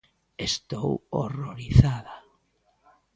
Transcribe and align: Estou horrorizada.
Estou 0.47 0.89
horrorizada. 1.17 2.15